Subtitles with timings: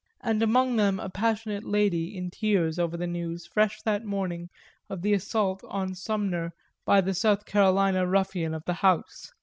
[0.21, 4.49] and among them a passionate lady in tears over the news, fresh that morning,
[4.89, 6.53] of the assault on Sumner
[6.87, 9.31] by the South Carolina ruffian of the House.